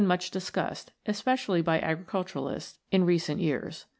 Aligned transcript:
much 0.07 0.31
discussed, 0.31 0.91
especially 1.05 1.61
by 1.61 1.77
agriculturists, 1.79 2.79
in 2.91 3.05
recent 3.05 3.39
years 3.39 3.81
(39 3.81 3.81
w*). 3.83 3.87